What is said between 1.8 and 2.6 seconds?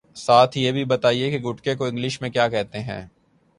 English میں کیا